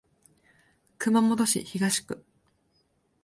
[0.97, 2.25] 熊本市東区